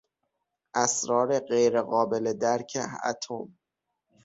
اسرار 0.83 1.29
غیرقابل 1.51 2.25
درک 2.43 2.71
اتم 3.09 3.45